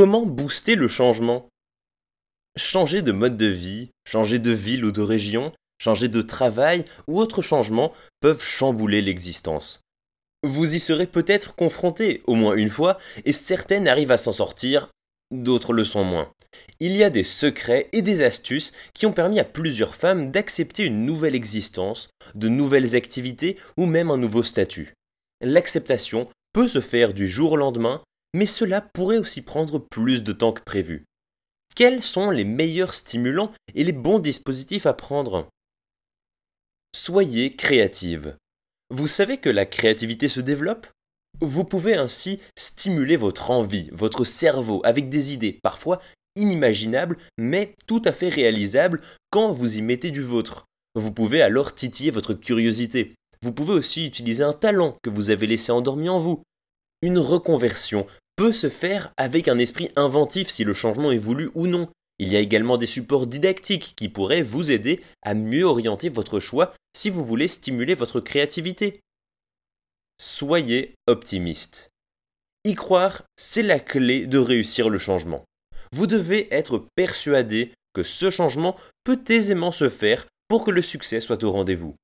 Comment 0.00 0.24
booster 0.24 0.76
le 0.76 0.88
changement? 0.88 1.50
Changer 2.56 3.02
de 3.02 3.12
mode 3.12 3.36
de 3.36 3.44
vie, 3.44 3.90
changer 4.06 4.38
de 4.38 4.50
ville 4.50 4.86
ou 4.86 4.92
de 4.92 5.02
région, 5.02 5.52
changer 5.78 6.08
de 6.08 6.22
travail 6.22 6.86
ou 7.06 7.20
autres 7.20 7.42
changements 7.42 7.92
peuvent 8.20 8.42
chambouler 8.42 9.02
l'existence. 9.02 9.82
Vous 10.42 10.74
y 10.74 10.80
serez 10.80 11.06
peut-être 11.06 11.54
confronté 11.54 12.22
au 12.26 12.34
moins 12.34 12.54
une 12.54 12.70
fois 12.70 12.96
et 13.26 13.32
certaines 13.32 13.86
arrivent 13.86 14.10
à 14.10 14.16
s'en 14.16 14.32
sortir, 14.32 14.88
d'autres 15.30 15.74
le 15.74 15.84
sont 15.84 16.02
moins. 16.02 16.32
Il 16.80 16.96
y 16.96 17.04
a 17.04 17.10
des 17.10 17.22
secrets 17.22 17.90
et 17.92 18.00
des 18.00 18.22
astuces 18.22 18.72
qui 18.94 19.04
ont 19.04 19.12
permis 19.12 19.38
à 19.38 19.44
plusieurs 19.44 19.94
femmes 19.94 20.30
d'accepter 20.30 20.86
une 20.86 21.04
nouvelle 21.04 21.34
existence, 21.34 22.08
de 22.34 22.48
nouvelles 22.48 22.96
activités 22.96 23.58
ou 23.76 23.84
même 23.84 24.10
un 24.10 24.16
nouveau 24.16 24.44
statut. 24.44 24.94
L'acceptation 25.42 26.26
peut 26.54 26.68
se 26.68 26.80
faire 26.80 27.12
du 27.12 27.28
jour 27.28 27.52
au 27.52 27.56
lendemain, 27.58 28.00
mais 28.34 28.46
cela 28.46 28.80
pourrait 28.80 29.18
aussi 29.18 29.42
prendre 29.42 29.78
plus 29.78 30.22
de 30.22 30.32
temps 30.32 30.52
que 30.52 30.62
prévu. 30.62 31.04
Quels 31.74 32.02
sont 32.02 32.30
les 32.30 32.44
meilleurs 32.44 32.94
stimulants 32.94 33.52
et 33.74 33.84
les 33.84 33.92
bons 33.92 34.18
dispositifs 34.18 34.86
à 34.86 34.92
prendre? 34.92 35.48
Soyez 36.94 37.56
créative. 37.56 38.36
Vous 38.90 39.06
savez 39.06 39.38
que 39.38 39.48
la 39.48 39.66
créativité 39.66 40.28
se 40.28 40.40
développe? 40.40 40.88
Vous 41.40 41.64
pouvez 41.64 41.94
ainsi 41.94 42.40
stimuler 42.58 43.16
votre 43.16 43.50
envie, 43.50 43.88
votre 43.92 44.24
cerveau 44.24 44.82
avec 44.84 45.08
des 45.08 45.32
idées 45.32 45.58
parfois 45.62 46.00
inimaginables 46.36 47.18
mais 47.38 47.74
tout 47.86 48.02
à 48.04 48.12
fait 48.12 48.28
réalisables 48.28 49.00
quand 49.30 49.52
vous 49.52 49.78
y 49.78 49.82
mettez 49.82 50.10
du 50.10 50.22
vôtre. 50.22 50.66
Vous 50.96 51.12
pouvez 51.12 51.40
alors 51.40 51.74
titiller 51.74 52.10
votre 52.10 52.34
curiosité. 52.34 53.14
Vous 53.42 53.52
pouvez 53.52 53.72
aussi 53.72 54.06
utiliser 54.06 54.44
un 54.44 54.52
talent 54.52 54.98
que 55.02 55.10
vous 55.10 55.30
avez 55.30 55.46
laissé 55.46 55.72
endormi 55.72 56.08
en 56.08 56.18
vous. 56.18 56.42
Une 57.02 57.18
reconversion 57.18 58.06
peut 58.36 58.52
se 58.52 58.68
faire 58.68 59.12
avec 59.16 59.48
un 59.48 59.58
esprit 59.58 59.90
inventif 59.96 60.48
si 60.48 60.64
le 60.64 60.74
changement 60.74 61.12
est 61.12 61.18
voulu 61.18 61.50
ou 61.54 61.66
non. 61.66 61.88
Il 62.18 62.28
y 62.28 62.36
a 62.36 62.40
également 62.40 62.76
des 62.76 62.86
supports 62.86 63.26
didactiques 63.26 63.94
qui 63.96 64.10
pourraient 64.10 64.42
vous 64.42 64.70
aider 64.70 65.00
à 65.22 65.32
mieux 65.34 65.64
orienter 65.64 66.10
votre 66.10 66.40
choix 66.40 66.74
si 66.94 67.08
vous 67.08 67.24
voulez 67.24 67.48
stimuler 67.48 67.94
votre 67.94 68.20
créativité. 68.20 69.00
Soyez 70.20 70.94
optimiste. 71.06 71.88
Y 72.64 72.74
croire, 72.74 73.22
c'est 73.36 73.62
la 73.62 73.80
clé 73.80 74.26
de 74.26 74.36
réussir 74.36 74.90
le 74.90 74.98
changement. 74.98 75.44
Vous 75.92 76.06
devez 76.06 76.52
être 76.54 76.86
persuadé 76.94 77.72
que 77.94 78.02
ce 78.02 78.28
changement 78.28 78.76
peut 79.04 79.22
aisément 79.28 79.72
se 79.72 79.88
faire 79.88 80.26
pour 80.48 80.64
que 80.64 80.70
le 80.70 80.82
succès 80.82 81.20
soit 81.20 81.42
au 81.42 81.50
rendez-vous. 81.50 81.94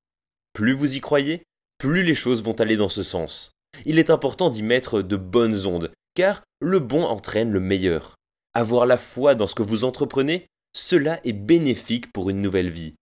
Plus 0.54 0.72
vous 0.72 0.96
y 0.96 1.00
croyez, 1.00 1.42
plus 1.78 2.02
les 2.02 2.14
choses 2.14 2.42
vont 2.42 2.58
aller 2.58 2.76
dans 2.76 2.88
ce 2.88 3.02
sens. 3.02 3.50
Il 3.84 3.98
est 3.98 4.10
important 4.10 4.50
d'y 4.50 4.62
mettre 4.62 5.02
de 5.02 5.16
bonnes 5.16 5.66
ondes 5.66 5.92
car 6.14 6.42
le 6.60 6.80
bon 6.80 7.04
entraîne 7.04 7.52
le 7.52 7.60
meilleur. 7.60 8.16
Avoir 8.54 8.86
la 8.86 8.96
foi 8.96 9.34
dans 9.34 9.46
ce 9.46 9.54
que 9.54 9.62
vous 9.62 9.84
entreprenez, 9.84 10.46
cela 10.74 11.20
est 11.24 11.34
bénéfique 11.34 12.10
pour 12.12 12.30
une 12.30 12.40
nouvelle 12.40 12.70
vie. 12.70 12.94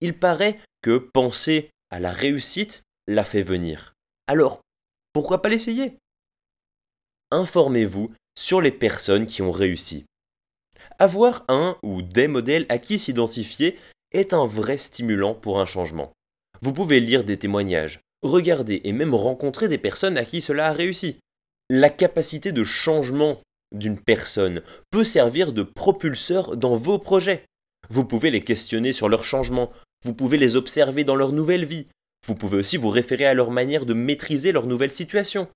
Il 0.00 0.18
paraît 0.18 0.58
que 0.80 0.96
penser 0.98 1.70
à 1.90 2.00
la 2.00 2.12
réussite 2.12 2.82
la 3.08 3.24
fait 3.24 3.42
venir. 3.42 3.92
Alors, 4.26 4.60
pourquoi 5.12 5.42
pas 5.42 5.48
l'essayer? 5.48 5.98
Informez-vous 7.30 8.12
sur 8.38 8.60
les 8.60 8.72
personnes 8.72 9.26
qui 9.26 9.42
ont 9.42 9.50
réussi. 9.50 10.04
Avoir 10.98 11.44
un 11.48 11.76
ou 11.82 12.02
des 12.02 12.28
modèles 12.28 12.66
à 12.68 12.78
qui 12.78 12.98
s'identifier 12.98 13.78
est 14.12 14.32
un 14.32 14.46
vrai 14.46 14.78
stimulant 14.78 15.34
pour 15.34 15.60
un 15.60 15.66
changement. 15.66 16.12
Vous 16.60 16.72
pouvez 16.72 17.00
lire 17.00 17.24
des 17.24 17.38
témoignages, 17.38 18.00
regarder 18.22 18.80
et 18.84 18.92
même 18.92 19.14
rencontrer 19.14 19.68
des 19.68 19.78
personnes 19.78 20.16
à 20.16 20.24
qui 20.24 20.40
cela 20.40 20.66
a 20.66 20.72
réussi 20.72 21.18
la 21.74 21.88
capacité 21.88 22.52
de 22.52 22.64
changement 22.64 23.40
d'une 23.72 23.98
personne 23.98 24.62
peut 24.90 25.04
servir 25.04 25.54
de 25.54 25.62
propulseur 25.62 26.56
dans 26.56 26.76
vos 26.76 26.98
projets. 26.98 27.46
Vous 27.88 28.04
pouvez 28.04 28.30
les 28.30 28.42
questionner 28.42 28.92
sur 28.92 29.08
leur 29.08 29.24
changement, 29.24 29.72
vous 30.04 30.12
pouvez 30.12 30.36
les 30.36 30.56
observer 30.56 31.04
dans 31.04 31.16
leur 31.16 31.32
nouvelle 31.32 31.64
vie, 31.64 31.86
vous 32.26 32.34
pouvez 32.34 32.58
aussi 32.58 32.76
vous 32.76 32.90
référer 32.90 33.24
à 33.24 33.32
leur 33.32 33.50
manière 33.50 33.86
de 33.86 33.94
maîtriser 33.94 34.52
leur 34.52 34.66
nouvelle 34.66 34.92
situation. 34.92 35.48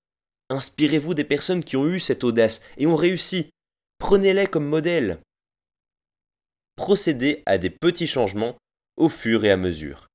Inspirez-vous 0.49 1.13
des 1.13 1.23
personnes 1.23 1.63
qui 1.63 1.77
ont 1.77 1.87
eu 1.87 1.99
cette 1.99 2.23
audace 2.23 2.61
et 2.77 2.87
ont 2.87 2.95
réussi. 2.95 3.51
Prenez-les 3.99 4.47
comme 4.47 4.65
modèle. 4.65 5.19
Procédez 6.75 7.43
à 7.45 7.59
des 7.59 7.69
petits 7.69 8.07
changements 8.07 8.57
au 8.97 9.09
fur 9.09 9.43
et 9.45 9.51
à 9.51 9.57
mesure. 9.57 10.07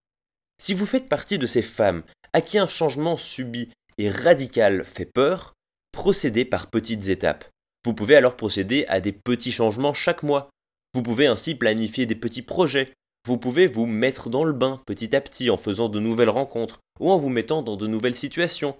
Si 0.59 0.75
vous 0.75 0.87
faites 0.87 1.09
partie 1.09 1.39
de 1.39 1.47
ces 1.47 1.63
femmes 1.63 2.03
à 2.33 2.41
qui 2.41 2.59
un 2.59 2.67
changement 2.67 3.17
subi 3.17 3.71
et 3.99 4.11
radical 4.11 4.85
fait 4.85 5.07
peur, 5.07 5.55
procédez 5.93 6.45
par 6.45 6.71
petites 6.71 7.09
étapes. 7.09 7.45
Vous 7.85 7.95
pouvez 7.95 8.17
alors 8.17 8.37
procéder 8.37 8.85
à 8.89 9.01
des 9.01 9.13
petits 9.13 9.53
changements 9.53 9.93
chaque 9.93 10.23
mois. 10.23 10.51
Vous 10.95 11.03
pouvez 11.03 11.27
ainsi 11.27 11.55
planifier 11.55 12.07
des 12.07 12.15
petits 12.15 12.43
projets. 12.43 12.93
Vous 13.27 13.39
pouvez 13.39 13.67
vous 13.67 13.87
mettre 13.87 14.31
dans 14.31 14.45
le 14.45 14.53
bain 14.53 14.81
petit 14.87 15.15
à 15.15 15.21
petit 15.21 15.51
en 15.51 15.57
faisant 15.57 15.89
de 15.89 16.01
nouvelles 16.01 16.31
rencontres 16.31 16.81
ou 17.01 17.11
en 17.11 17.19
vous 17.19 17.29
mettant 17.29 17.63
dans 17.63 17.77
de 17.77 17.87
nouvelles 17.87 18.17
situations. 18.17 18.77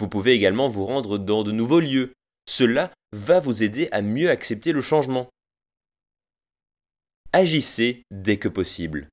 Vous 0.00 0.08
pouvez 0.08 0.32
également 0.32 0.68
vous 0.68 0.84
rendre 0.84 1.18
dans 1.18 1.42
de 1.42 1.52
nouveaux 1.52 1.80
lieux. 1.80 2.12
Cela 2.48 2.92
va 3.12 3.40
vous 3.40 3.62
aider 3.62 3.88
à 3.92 4.02
mieux 4.02 4.30
accepter 4.30 4.72
le 4.72 4.80
changement. 4.80 5.28
Agissez 7.32 8.02
dès 8.10 8.38
que 8.38 8.48
possible. 8.48 9.08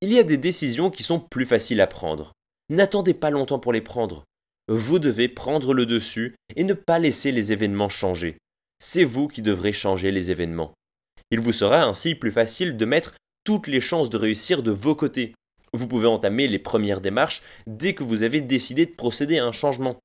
Il 0.00 0.12
y 0.12 0.18
a 0.18 0.22
des 0.22 0.36
décisions 0.36 0.90
qui 0.90 1.02
sont 1.02 1.20
plus 1.20 1.46
faciles 1.46 1.80
à 1.80 1.86
prendre. 1.86 2.32
N'attendez 2.68 3.14
pas 3.14 3.30
longtemps 3.30 3.58
pour 3.58 3.72
les 3.72 3.80
prendre 3.80 4.24
vous 4.68 4.98
devez 4.98 5.28
prendre 5.28 5.74
le 5.74 5.86
dessus 5.86 6.34
et 6.56 6.64
ne 6.64 6.74
pas 6.74 6.98
laisser 6.98 7.32
les 7.32 7.52
événements 7.52 7.88
changer. 7.88 8.38
C'est 8.78 9.04
vous 9.04 9.28
qui 9.28 9.42
devrez 9.42 9.72
changer 9.72 10.10
les 10.10 10.30
événements. 10.30 10.74
Il 11.30 11.40
vous 11.40 11.52
sera 11.52 11.84
ainsi 11.84 12.14
plus 12.14 12.32
facile 12.32 12.76
de 12.76 12.84
mettre 12.84 13.14
toutes 13.44 13.68
les 13.68 13.80
chances 13.80 14.10
de 14.10 14.16
réussir 14.16 14.62
de 14.62 14.70
vos 14.70 14.94
côtés. 14.94 15.34
Vous 15.72 15.86
pouvez 15.86 16.06
entamer 16.06 16.48
les 16.48 16.58
premières 16.58 17.00
démarches 17.00 17.42
dès 17.66 17.94
que 17.94 18.04
vous 18.04 18.22
avez 18.22 18.40
décidé 18.40 18.86
de 18.86 18.94
procéder 18.94 19.38
à 19.38 19.44
un 19.44 19.52
changement. 19.52 19.98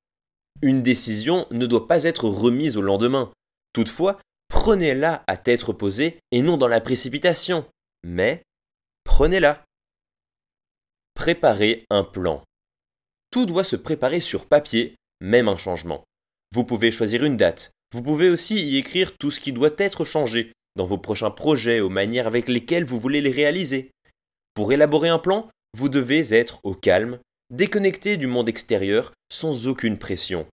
Une 0.60 0.82
décision 0.82 1.46
ne 1.50 1.66
doit 1.66 1.88
pas 1.88 2.04
être 2.04 2.28
remise 2.28 2.76
au 2.76 2.82
lendemain. 2.82 3.32
Toutefois, 3.72 4.20
prenez-la 4.48 5.24
à 5.26 5.36
tête 5.36 5.62
reposée 5.62 6.18
et 6.30 6.42
non 6.42 6.56
dans 6.56 6.68
la 6.68 6.80
précipitation. 6.80 7.64
Mais 8.04 8.42
prenez-la. 9.04 9.64
Préparez 11.14 11.84
un 11.90 12.04
plan. 12.04 12.42
Tout 13.30 13.46
doit 13.46 13.64
se 13.64 13.76
préparer 13.76 14.20
sur 14.20 14.46
papier, 14.46 14.96
même 15.20 15.48
un 15.48 15.56
changement. 15.56 16.04
Vous 16.52 16.64
pouvez 16.64 16.90
choisir 16.90 17.24
une 17.24 17.36
date. 17.36 17.70
Vous 17.92 18.02
pouvez 18.02 18.28
aussi 18.28 18.56
y 18.56 18.76
écrire 18.76 19.16
tout 19.16 19.30
ce 19.30 19.40
qui 19.40 19.52
doit 19.52 19.74
être 19.78 20.04
changé 20.04 20.52
dans 20.76 20.84
vos 20.84 20.98
prochains 20.98 21.30
projets 21.30 21.80
aux 21.80 21.88
manières 21.88 22.26
avec 22.26 22.48
lesquelles 22.48 22.84
vous 22.84 22.98
voulez 22.98 23.20
les 23.20 23.30
réaliser. 23.30 23.90
Pour 24.54 24.72
élaborer 24.72 25.08
un 25.08 25.18
plan, 25.18 25.48
vous 25.76 25.88
devez 25.88 26.34
être 26.34 26.60
au 26.64 26.74
calme, 26.74 27.18
déconnecté 27.50 28.16
du 28.16 28.26
monde 28.26 28.48
extérieur, 28.48 29.12
sans 29.30 29.68
aucune 29.68 29.98
pression. 29.98 30.46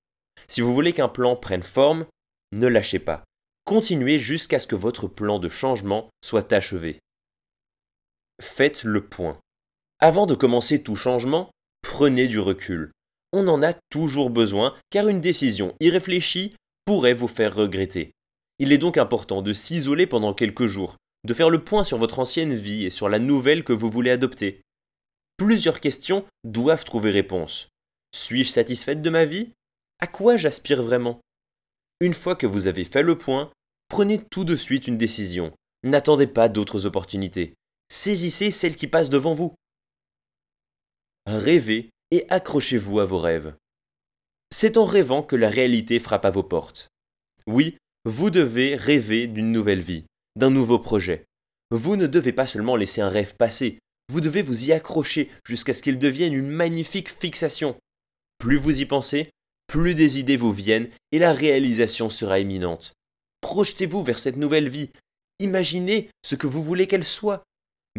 Si 0.48 0.62
vous 0.62 0.74
voulez 0.74 0.94
qu'un 0.94 1.10
plan 1.10 1.36
prenne 1.36 1.64
forme, 1.64 2.06
ne 2.52 2.68
lâchez 2.68 3.00
pas. 3.00 3.24
Continuez 3.66 4.20
jusqu'à 4.20 4.60
ce 4.60 4.68
que 4.68 4.76
votre 4.76 5.08
plan 5.08 5.40
de 5.40 5.50
changement 5.50 6.10
soit 6.24 6.52
achevé. 6.54 7.00
Faites 8.42 8.84
le 8.84 9.06
point. 9.06 9.38
Avant 10.02 10.26
de 10.26 10.34
commencer 10.34 10.82
tout 10.82 10.96
changement, 10.96 11.52
prenez 11.82 12.30
du 12.30 12.40
recul. 12.40 12.92
On 13.34 13.50
en 13.50 13.62
a 13.62 13.74
toujours 13.90 14.30
besoin 14.30 14.74
car 14.90 15.10
une 15.10 15.20
décision 15.20 15.76
irréfléchie 15.82 16.56
pourrait 16.86 17.14
vous 17.14 17.28
faire 17.28 17.54
regretter. 17.54 18.14
Il 18.60 18.72
est 18.72 18.78
donc 18.78 18.98
important 18.98 19.42
de 19.42 19.52
s'isoler 19.52 20.08
pendant 20.08 20.34
quelques 20.34 20.68
jours, 20.68 20.96
de 21.26 21.34
faire 21.34 21.50
le 21.50 21.66
point 21.66 21.84
sur 21.84 21.98
votre 21.98 22.20
ancienne 22.20 22.54
vie 22.54 22.86
et 22.86 22.90
sur 22.90 23.10
la 23.10 23.20
nouvelle 23.20 23.66
que 23.66 23.74
vous 23.74 23.90
voulez 23.90 24.10
adopter. 24.10 24.62
Plusieurs 25.36 25.82
questions 25.82 26.26
doivent 26.46 26.86
trouver 26.86 27.12
réponse. 27.12 27.68
Suis-je 28.16 28.50
satisfaite 28.50 29.02
de 29.02 29.10
ma 29.10 29.26
vie? 29.26 29.52
À 30.00 30.08
quoi 30.08 30.38
j'aspire 30.38 30.82
vraiment? 30.82 31.20
Une 32.00 32.14
fois 32.14 32.38
que 32.38 32.48
vous 32.48 32.68
avez 32.68 32.86
fait 32.86 33.04
le 33.04 33.18
point, 33.18 33.52
prenez 33.90 34.22
tout 34.32 34.46
de 34.46 34.56
suite 34.56 34.88
une 34.88 34.98
décision. 34.98 35.52
N'attendez 35.84 36.28
pas 36.28 36.48
d'autres 36.48 36.86
opportunités. 36.86 37.54
Saisissez 37.90 38.52
celle 38.52 38.78
qui 38.78 38.88
passe 38.88 39.10
devant 39.10 39.34
vous 39.34 39.54
rêvez 41.38 41.90
et 42.12 42.26
accrochez-vous 42.30 43.00
à 43.00 43.06
vos 43.06 43.20
rêves. 43.20 43.54
C'est 44.52 44.78
en 44.78 44.86
rêvant 44.86 45.22
que 45.22 45.36
la 45.36 45.50
réalité 45.50 46.00
frappe 46.00 46.26
à 46.26 46.32
vos 46.32 46.44
portes. 46.44 46.90
Oui, 47.46 47.78
vous 48.06 48.30
devez 48.30 48.76
rêver 48.76 49.28
d'une 49.28 49.52
nouvelle 49.52 49.82
vie, 49.82 50.06
d'un 50.36 50.50
nouveau 50.50 50.80
projet. 50.80 51.26
Vous 51.72 51.96
ne 51.96 52.08
devez 52.08 52.34
pas 52.34 52.48
seulement 52.48 52.76
laisser 52.76 53.02
un 53.02 53.10
rêve 53.10 53.36
passer, 53.36 53.80
vous 54.12 54.22
devez 54.22 54.42
vous 54.42 54.66
y 54.66 54.74
accrocher 54.74 55.30
jusqu'à 55.46 55.74
ce 55.74 55.84
qu'il 55.84 56.00
devienne 56.00 56.34
une 56.34 56.50
magnifique 56.50 57.10
fixation. 57.10 57.78
Plus 58.40 58.58
vous 58.58 58.82
y 58.82 58.86
pensez, 58.86 59.30
plus 59.68 59.94
des 59.94 60.18
idées 60.20 60.38
vous 60.38 60.52
viennent 60.52 60.90
et 61.12 61.20
la 61.20 61.32
réalisation 61.32 62.10
sera 62.10 62.40
imminente. 62.40 62.94
Projetez-vous 63.42 64.04
vers 64.04 64.18
cette 64.18 64.38
nouvelle 64.38 64.68
vie. 64.68 64.90
Imaginez 65.40 66.10
ce 66.24 66.36
que 66.36 66.48
vous 66.48 66.64
voulez 66.64 66.88
qu'elle 66.88 67.06
soit. 67.06 67.44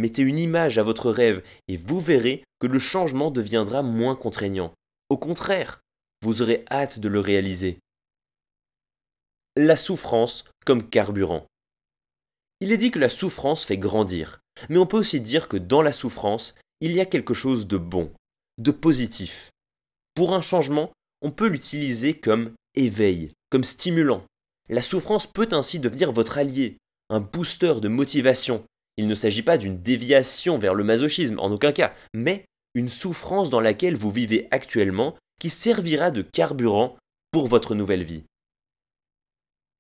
Mettez 0.01 0.23
une 0.23 0.39
image 0.39 0.79
à 0.79 0.83
votre 0.83 1.11
rêve 1.11 1.43
et 1.69 1.77
vous 1.77 2.01
verrez 2.01 2.43
que 2.59 2.67
le 2.67 2.79
changement 2.79 3.31
deviendra 3.31 3.83
moins 3.83 4.17
contraignant. 4.17 4.73
Au 5.11 5.19
contraire, 5.19 5.83
vous 6.23 6.41
aurez 6.41 6.65
hâte 6.71 7.01
de 7.01 7.09
le 7.09 7.21
réaliser. 7.21 7.79
La 9.57 9.77
souffrance 9.77 10.47
comme 10.65 10.89
carburant. 10.89 11.45
Il 12.61 12.73
est 12.73 12.79
dit 12.79 12.91
que 12.91 12.99
la 12.99 13.11
souffrance 13.11 13.67
fait 13.67 13.77
grandir, 13.77 14.41
mais 14.71 14.79
on 14.79 14.87
peut 14.87 14.97
aussi 14.97 15.21
dire 15.21 15.49
que 15.49 15.59
dans 15.59 15.83
la 15.83 15.93
souffrance, 15.93 16.55
il 16.81 16.93
y 16.93 17.01
a 17.01 17.05
quelque 17.05 17.35
chose 17.35 17.67
de 17.67 17.77
bon, 17.77 18.11
de 18.57 18.71
positif. 18.71 19.51
Pour 20.15 20.33
un 20.33 20.41
changement, 20.41 20.93
on 21.21 21.31
peut 21.31 21.49
l'utiliser 21.49 22.15
comme 22.15 22.55
éveil, 22.75 23.33
comme 23.51 23.65
stimulant. 23.65 24.25
La 24.71 24.81
souffrance 24.81 25.27
peut 25.27 25.49
ainsi 25.53 25.79
devenir 25.79 26.11
votre 26.11 26.39
allié, 26.39 26.79
un 27.11 27.21
booster 27.21 27.75
de 27.83 27.89
motivation. 27.89 28.65
Il 28.97 29.07
ne 29.07 29.15
s'agit 29.15 29.43
pas 29.43 29.59
d'une 29.59 29.81
déviation 29.81 30.59
vers 30.59 30.75
le 30.75 30.85
masochisme, 30.85 31.39
en 31.39 31.51
aucun 31.51 31.73
cas, 31.73 31.95
mais 32.15 32.45
une 32.75 32.89
souffrance 32.89 33.51
dans 33.51 33.61
laquelle 33.61 33.97
vous 33.97 34.11
vivez 34.11 34.49
actuellement 34.51 35.17
qui 35.41 35.51
servira 35.51 36.11
de 36.11 36.23
carburant 36.23 36.97
pour 37.33 37.49
votre 37.49 37.75
nouvelle 37.75 38.05
vie. 38.05 38.25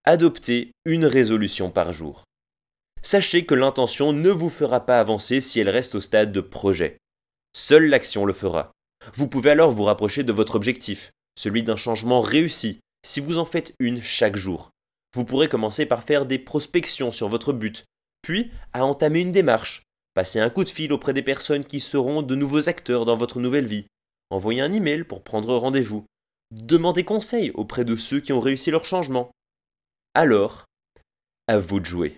Adoptez 0.05 0.73
une 0.85 1.05
résolution 1.05 1.71
par 1.71 1.93
jour. 1.93 2.25
Sachez 3.03 3.45
que 3.45 3.55
l'intention 3.55 4.13
ne 4.13 4.31
vous 4.31 4.49
fera 4.49 4.85
pas 4.87 5.01
avancer 5.01 5.41
si 5.41 5.61
elle 5.61 5.69
reste 5.69 5.95
au 5.95 6.01
stade 6.01 6.33
de 6.33 6.41
projet. 6.41 6.99
Seule 7.55 7.87
l'action 7.87 8.25
le 8.25 8.33
fera. 8.33 8.73
Vous 9.15 9.27
pouvez 9.27 9.51
alors 9.51 9.71
vous 9.71 9.85
rapprocher 9.85 10.23
de 10.23 10.33
votre 10.33 10.55
objectif, 10.55 11.11
celui 11.37 11.63
d'un 11.63 11.77
changement 11.77 12.21
réussi, 12.21 12.81
si 13.05 13.21
vous 13.21 13.39
en 13.39 13.45
faites 13.45 13.75
une 13.79 14.03
chaque 14.03 14.37
jour. 14.37 14.71
Vous 15.15 15.25
pourrez 15.25 15.49
commencer 15.49 15.87
par 15.87 16.05
faire 16.05 16.27
des 16.27 16.39
prospections 16.39 17.11
sur 17.11 17.29
votre 17.29 17.53
but, 17.53 17.85
puis 18.23 18.51
à 18.73 18.85
entamer 18.85 19.21
une 19.21 19.33
démarche, 19.33 19.83
passer 20.15 20.41
un 20.41 20.51
coup 20.51 20.65
de 20.65 20.69
fil 20.69 20.93
auprès 20.93 21.15
des 21.15 21.23
personnes 21.23 21.65
qui 21.65 21.81
seront 21.81 22.23
de 22.23 22.35
nouveaux 22.35 22.69
acteurs 22.69 23.05
dans 23.05 23.17
votre 23.17 23.41
nouvelle 23.41 23.67
vie, 23.67 23.87
envoyer 24.31 24.61
un 24.61 24.73
email 24.73 25.05
pour 25.05 25.23
prendre 25.23 25.55
rendez-vous, 25.57 26.05
demander 26.51 27.05
conseil 27.05 27.51
auprès 27.53 27.85
de 27.85 27.97
ceux 27.97 28.21
qui 28.21 28.33
ont 28.33 28.41
réussi 28.41 28.71
leur 28.71 28.85
changement. 28.85 29.31
Alors, 30.15 30.65
à 31.47 31.59
vous 31.59 31.81
de 31.81 31.87
jouer. 31.87 32.17